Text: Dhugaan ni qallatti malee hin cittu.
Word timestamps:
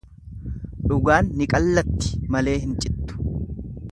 Dhugaan 0.91 1.29
ni 1.41 1.47
qallatti 1.51 2.13
malee 2.37 2.57
hin 2.65 2.75
cittu. 2.87 3.23